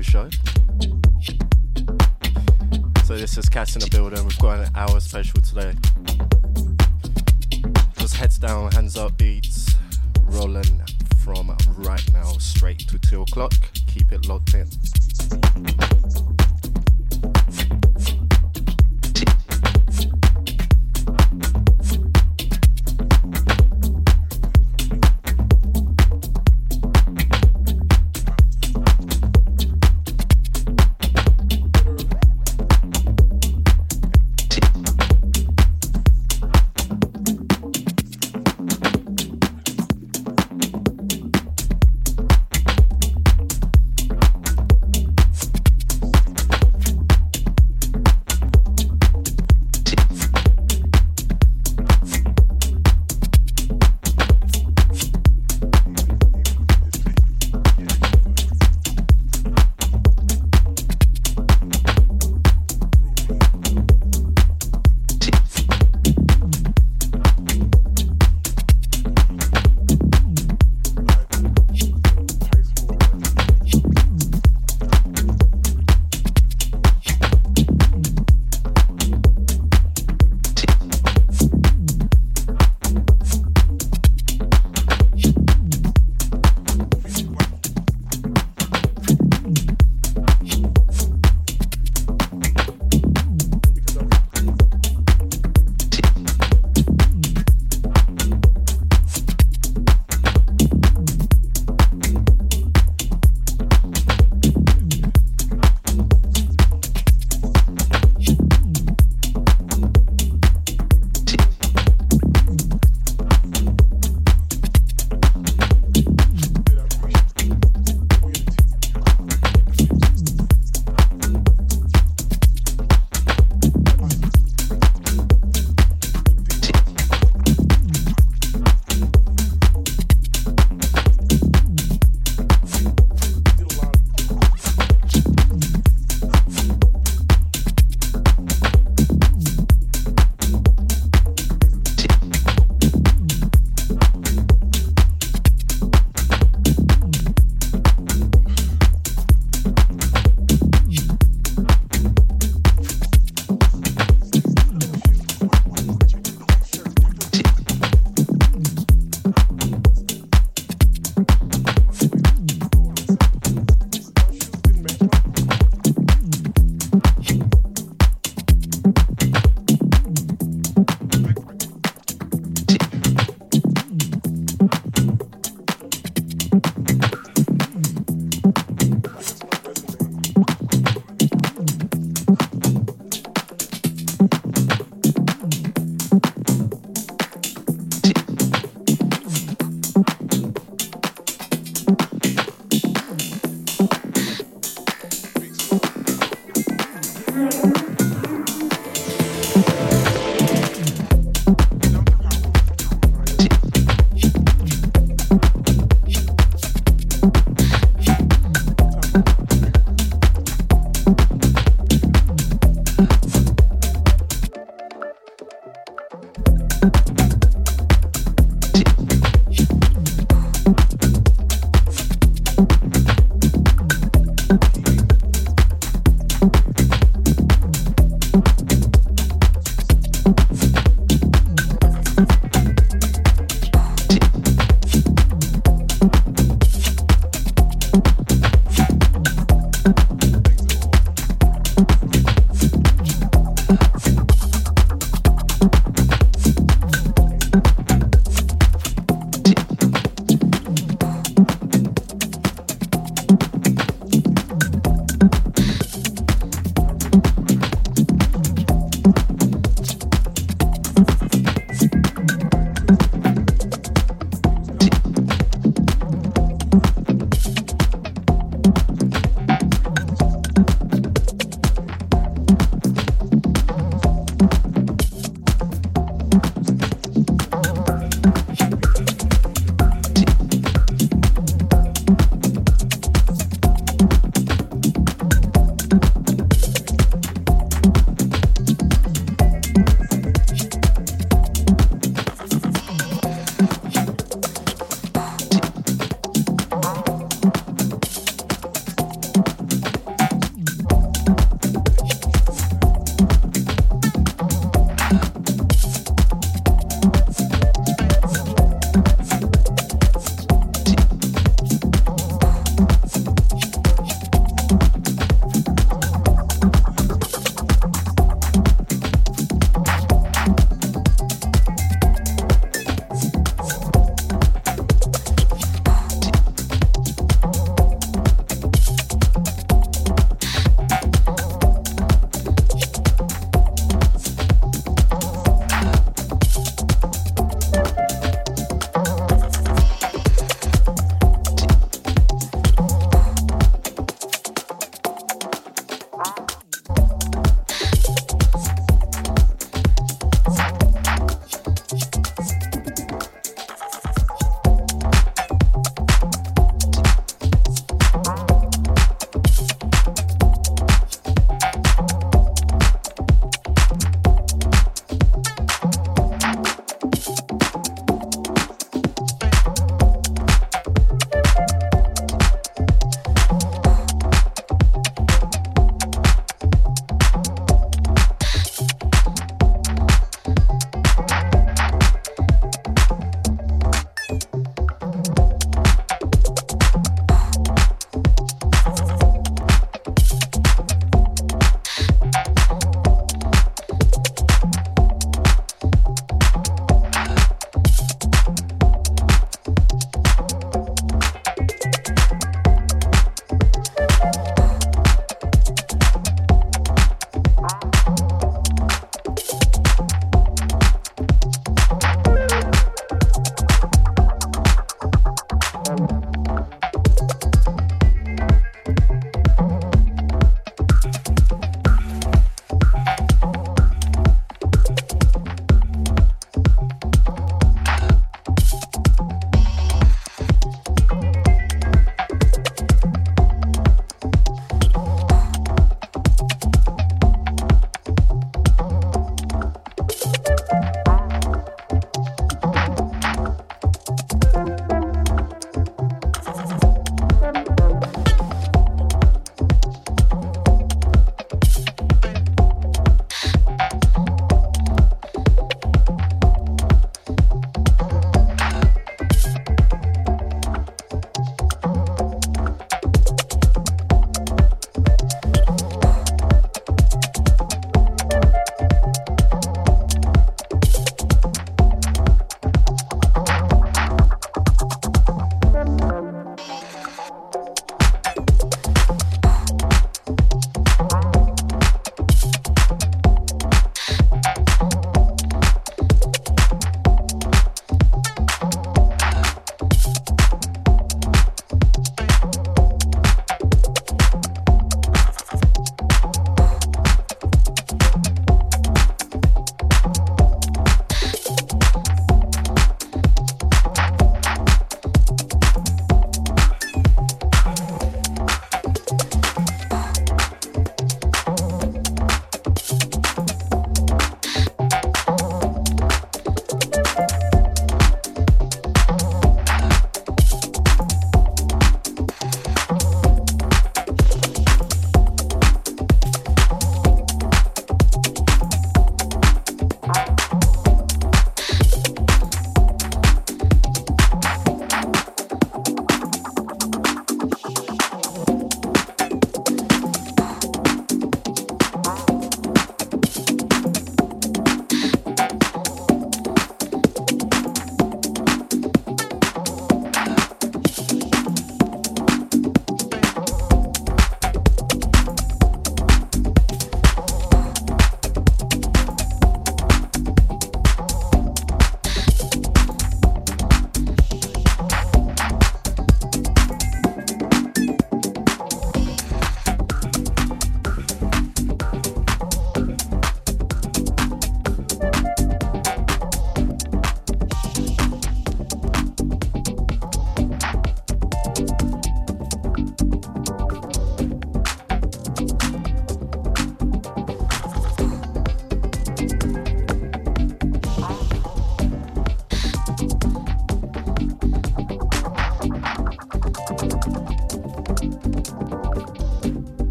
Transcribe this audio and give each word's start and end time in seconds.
Show. 0.00 0.30
So 3.04 3.16
this 3.18 3.36
is 3.36 3.50
Kas 3.50 3.76
in 3.76 3.80
the 3.80 3.88
building. 3.90 4.24
We've 4.24 4.38
got 4.38 4.60
an 4.60 4.70
hour 4.74 4.98
special 5.00 5.42
today. 5.42 5.74
Just 7.98 8.16
heads 8.16 8.38
down, 8.38 8.72
hands 8.72 8.96
up 8.96 9.18
beats, 9.18 9.74
rolling 10.22 10.80
from 11.18 11.54
right 11.76 12.12
now 12.14 12.32
straight 12.38 12.78
to 12.88 12.98
two 12.98 13.22
o'clock. 13.22 13.52
Keep 13.86 14.12
it 14.12 14.26
locked 14.26 14.54
in. 14.54 14.66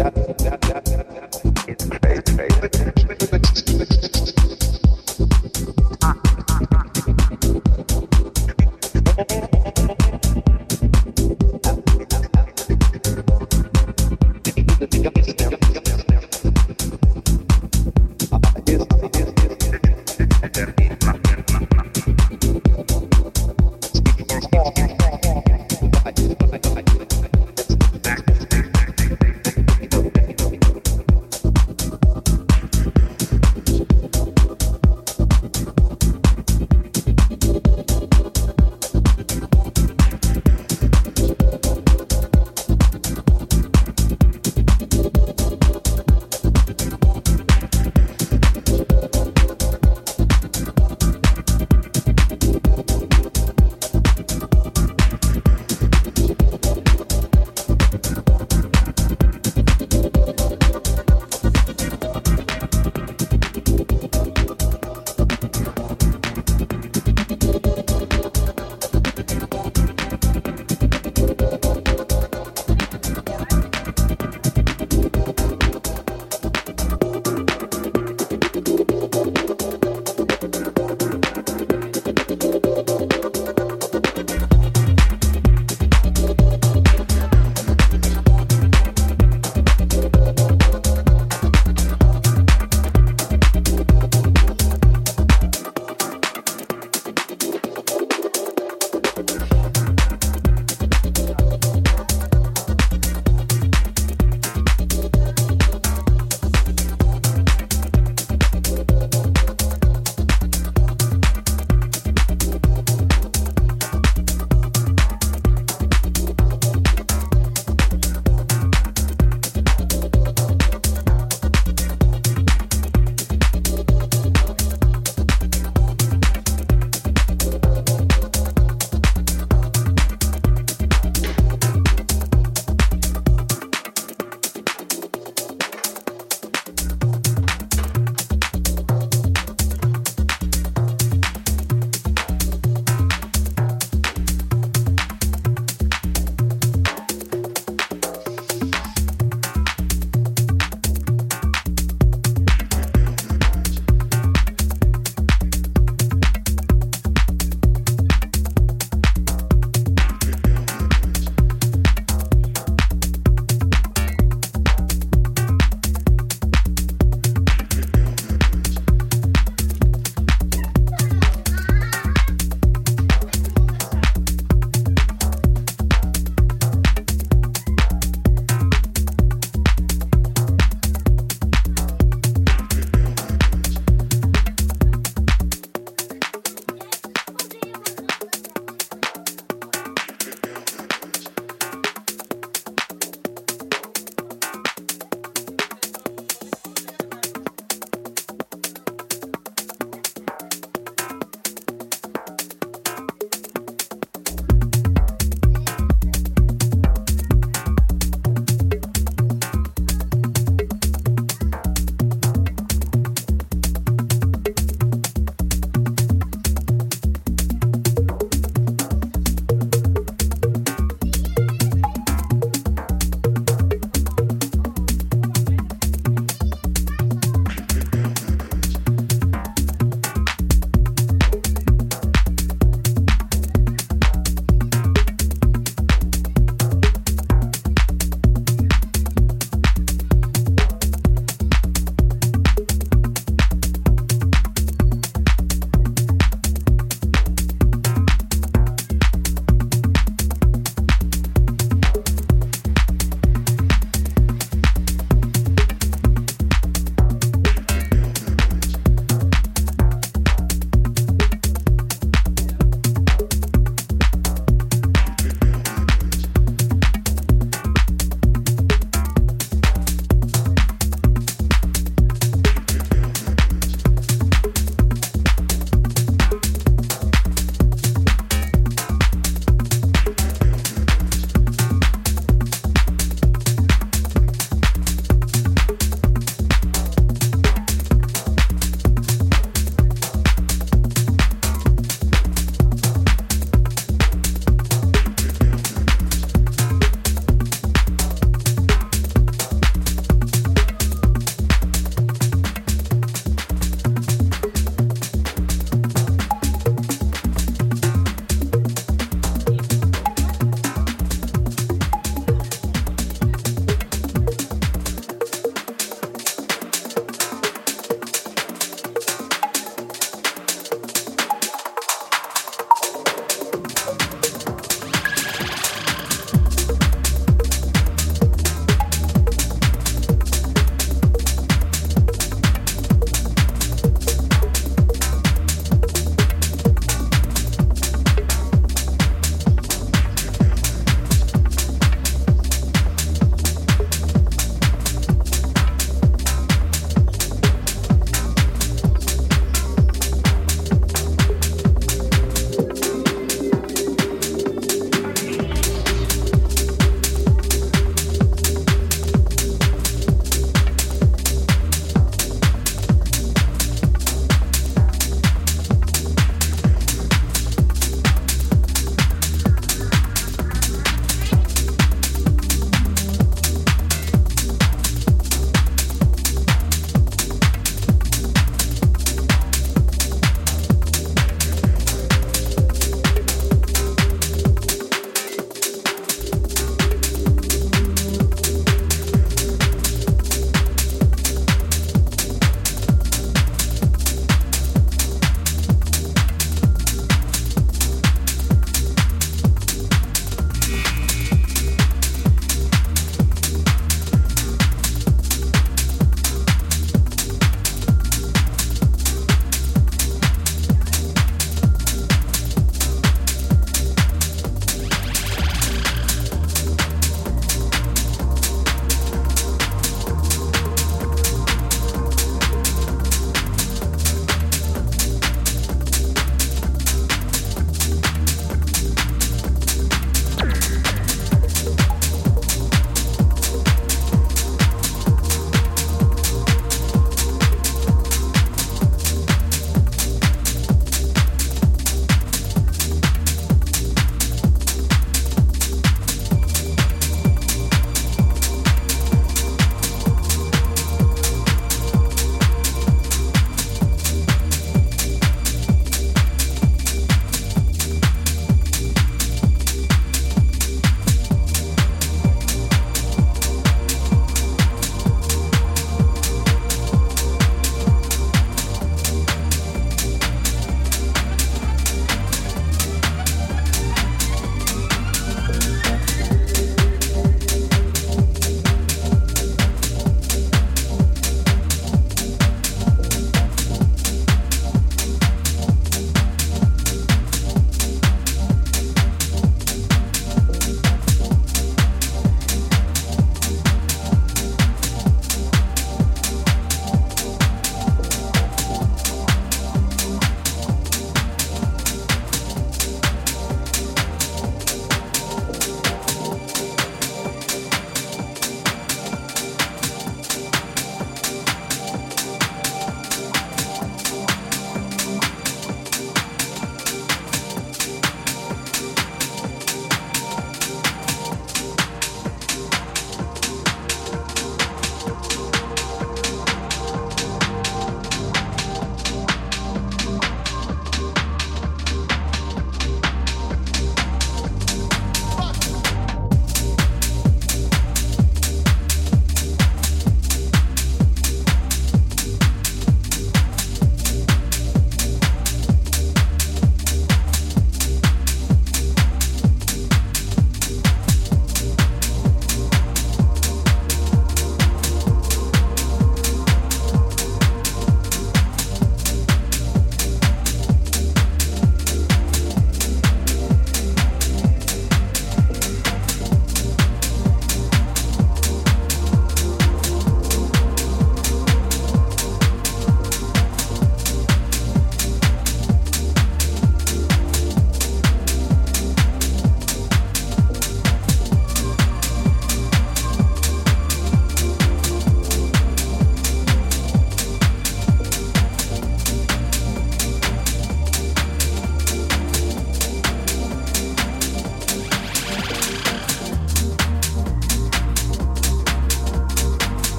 It's 0.00 1.84
face 1.84 2.22
to 2.22 2.32
face. 2.36 3.27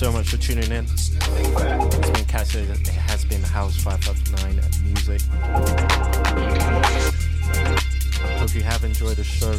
So 0.00 0.10
much 0.10 0.30
for 0.30 0.38
tuning 0.38 0.72
in. 0.72 0.84
It's 0.84 1.10
been 1.10 2.24
Kas. 2.24 2.54
It 2.54 2.86
has 2.86 3.22
been 3.26 3.42
House 3.42 3.76
559 3.82 4.54
Music. 4.86 5.20
Hope 8.38 8.54
you 8.54 8.62
have 8.62 8.82
enjoyed 8.82 9.18
the 9.18 9.24
show. 9.24 9.52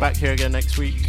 Back 0.00 0.16
here 0.16 0.32
again 0.32 0.50
next 0.50 0.76
week. 0.76 1.07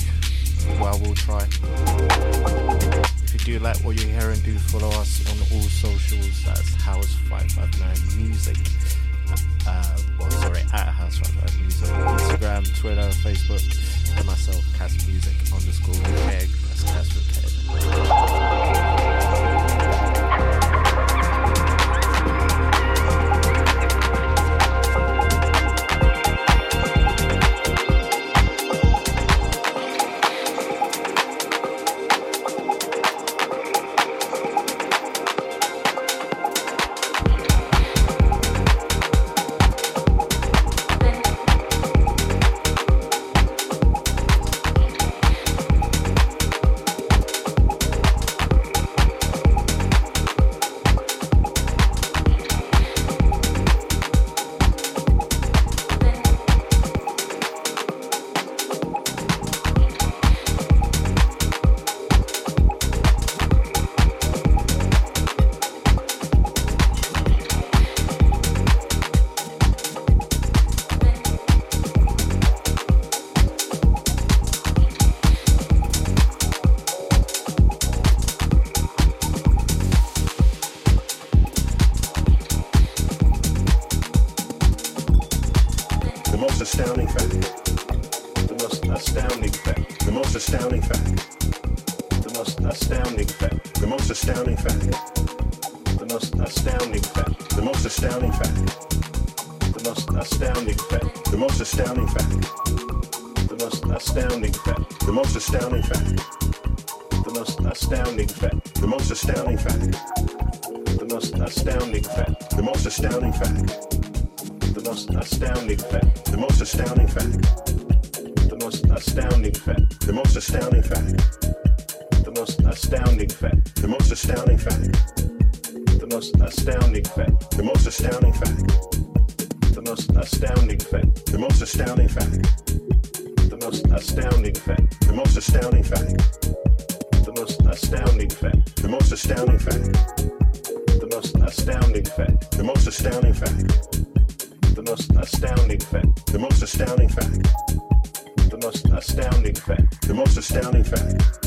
The 148.50 148.60
most 148.62 148.86
astounding 148.89 149.56
fact. 149.56 150.08
The 150.08 150.14
most 150.14 150.38
astounding 150.38 150.84
fact. 150.84 151.41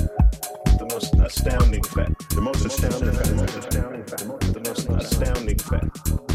The 0.78 0.88
most 0.90 1.14
astounding 1.14 1.82
fact. 1.82 2.28
The 2.30 2.40
most 2.40 2.64
astounding 2.64 3.12
fact. 3.12 3.30
The 3.30 3.34
most 3.34 3.57
astounding 3.57 4.05
fact. 4.05 4.53
The 4.53 4.61
most 4.61 4.88
astounding 4.88 5.59
fact. 5.59 6.32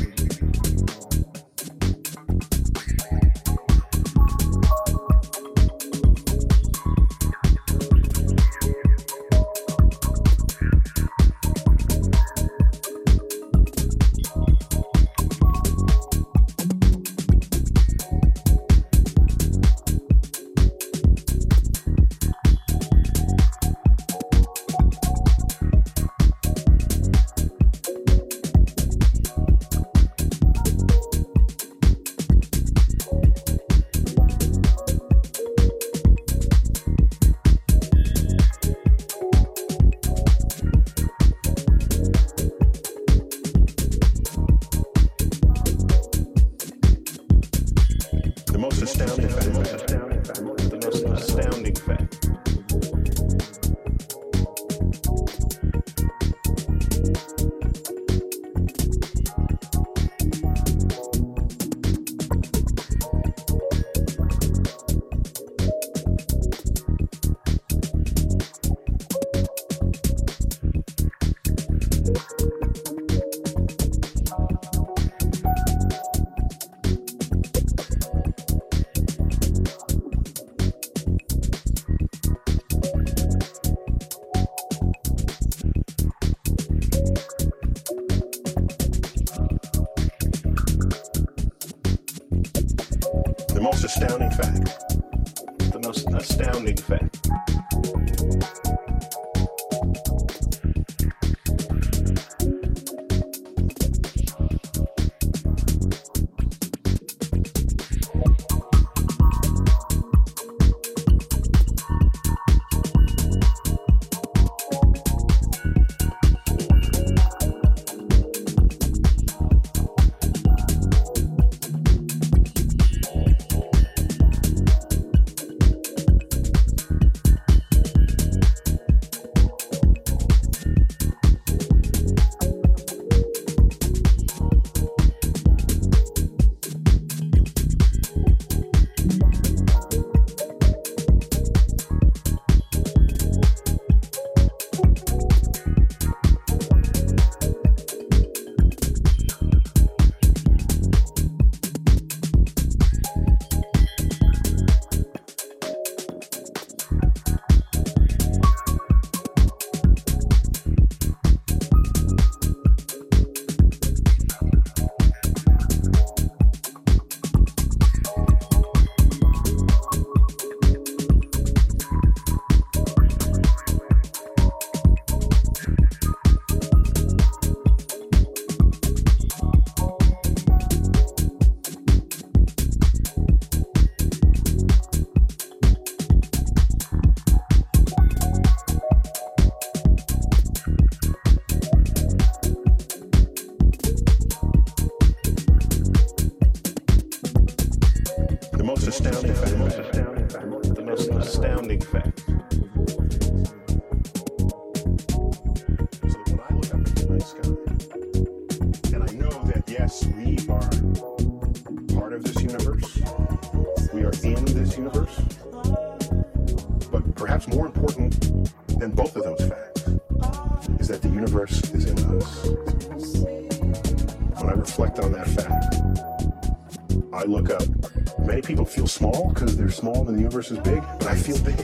Small 228.98 229.30
because 229.32 229.56
they're 229.56 229.70
small 229.70 230.08
and 230.08 230.18
the 230.18 230.22
universe 230.22 230.50
is 230.50 230.58
big, 230.60 230.82
but 230.98 231.06
I 231.06 231.16
feel 231.16 231.38
big 231.44 231.58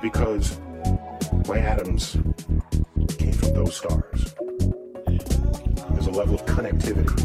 because 0.00 0.56
my 1.48 1.58
atoms 1.58 2.16
came 3.18 3.32
from 3.32 3.52
those 3.52 3.76
stars. 3.76 4.34
There's 5.90 6.06
a 6.06 6.12
level 6.12 6.36
of 6.36 6.46
connectivity. 6.46 7.18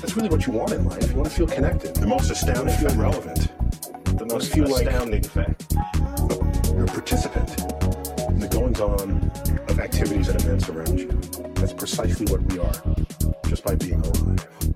That's 0.00 0.16
really 0.16 0.28
what 0.28 0.48
you 0.48 0.52
want 0.52 0.72
in 0.72 0.84
life. 0.84 1.08
You 1.10 1.16
want 1.16 1.28
to 1.30 1.34
feel 1.34 1.46
connected. 1.46 1.94
The 1.94 2.08
most 2.08 2.28
astounding, 2.28 2.74
feel 2.76 2.94
relevant. 2.96 3.52
The 4.18 4.26
most 4.26 4.52
feel 4.52 4.74
astounding 4.74 5.22
fact. 5.22 5.74
You're 6.72 6.84
a 6.84 6.86
participant 6.86 7.50
in 8.30 8.40
the 8.40 8.48
goings 8.50 8.80
on 8.80 9.30
of 9.68 9.78
activities 9.78 10.28
and 10.28 10.40
events 10.40 10.68
around 10.68 10.98
you. 10.98 11.08
That's 11.54 11.72
precisely 11.72 12.26
what 12.26 12.42
we 12.50 12.58
are, 12.58 12.74
just 13.46 13.62
by 13.62 13.76
being 13.76 14.00
alive. 14.00 14.67